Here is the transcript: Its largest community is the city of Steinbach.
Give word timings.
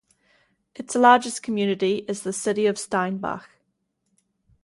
Its 0.73 0.95
largest 0.95 1.43
community 1.43 1.97
is 2.07 2.23
the 2.23 2.33
city 2.33 2.65
of 2.65 2.79
Steinbach. 2.79 3.47